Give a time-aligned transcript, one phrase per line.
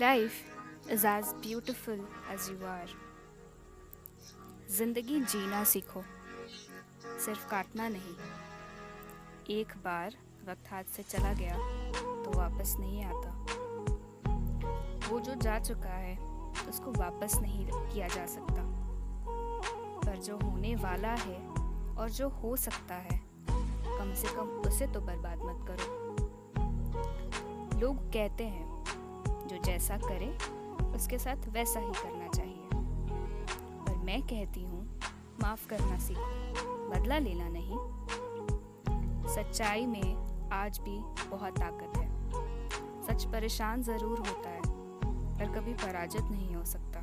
[0.00, 0.44] Life
[0.88, 1.98] is as beautiful
[2.32, 2.90] as you are.
[4.70, 6.02] ज़िंदगी जीना सीखो,
[7.24, 8.14] सिर्फ़ काटना नहीं।
[9.56, 10.14] एक बार
[10.48, 11.56] वक्त हाथ से चला गया
[12.24, 13.30] तो वापस नहीं आता।
[15.08, 16.16] वो जो जा चुका है,
[16.68, 18.62] उसको वापस नहीं किया जा सकता।
[20.06, 21.38] पर जो होने वाला है
[21.94, 25.88] और जो हो सकता है, कम से कम उसे तो बर्बाद मत करो।
[27.80, 28.67] लोग कहते हैं
[29.58, 30.38] जैसा करे,
[30.96, 32.68] उसके साथ वैसा ही करना चाहिए।
[33.84, 35.00] पर मैं कहती हूँ,
[35.42, 37.76] माफ़ करना सीखो, बदला लेना नहीं।
[39.34, 42.08] सच्चाई में आज भी बहुत ताकत है।
[43.06, 44.62] सच परेशान ज़रूर होता है,
[45.38, 47.00] पर कभी पराजित नहीं हो सकता।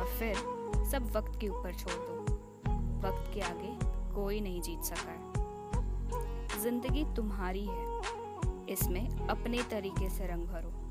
[0.00, 0.36] और फिर
[0.90, 2.22] सब वक्त के ऊपर छोड़ दो।
[3.08, 3.78] वक्त के आगे
[4.14, 5.36] कोई नहीं जीत सका है।
[6.62, 8.00] ज़िंदगी तुम्हारी है।
[8.68, 10.85] इसमें अपने तरीके से रंग भरो।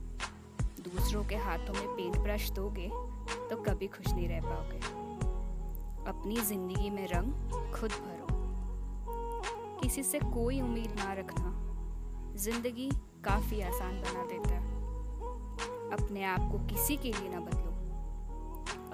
[0.86, 2.90] दूसरों के हाथों में पेंट ब्रश दोगे
[3.50, 4.78] तो कभी खुश नहीं रह पाओगे।
[6.10, 7.32] अपनी ज़िंदगी में रंग
[7.74, 8.28] खुद भरो।
[9.82, 11.54] किसी से कोई उम्मीद ना रखना।
[12.36, 12.90] ज़िंदगी
[13.26, 14.74] काफ़ी आसान बना देता है।
[15.92, 17.72] अपने आप को किसी के लिए ना बदलो।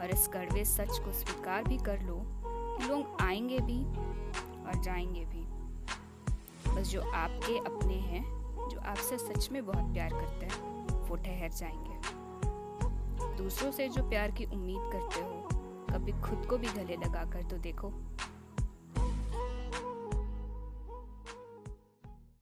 [0.02, 3.84] और इस कड़वे सच को स्वीकार भी कर लो कि लोग आएँगे भी
[4.66, 5.46] और जाएँगे भी।
[6.72, 8.24] बस जो आपके अपने हैं,
[8.70, 10.81] जो आपसे सच में बहुत प्यार करते हैं।
[11.12, 11.96] वो ठहर जाएँगे।
[13.38, 15.50] दूसरों से जो प्यार की उम्मीद करते हो,
[15.92, 17.92] कभी खुद को भी गले लगा कर तो देखो।